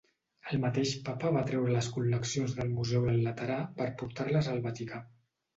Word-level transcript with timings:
El 0.53 0.61
mateix 0.61 0.93
papa 1.09 1.31
va 1.35 1.43
treure 1.51 1.75
les 1.75 1.89
col·leccions 1.97 2.57
del 2.61 2.73
Museu 2.79 3.05
del 3.11 3.21
Laterà 3.29 3.59
per 3.83 3.91
portar-les 4.01 4.51
al 4.57 4.65
Vaticà. 4.69 5.07